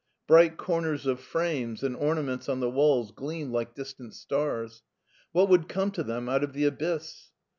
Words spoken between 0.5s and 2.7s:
comers of frames and orna ments on